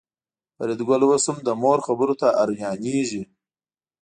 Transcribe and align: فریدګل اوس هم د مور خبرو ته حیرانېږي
فریدګل 0.55 1.01
اوس 1.07 1.25
هم 1.29 1.37
د 1.47 1.49
مور 1.61 1.79
خبرو 1.87 2.15
ته 2.21 2.27
حیرانېږي 2.37 3.23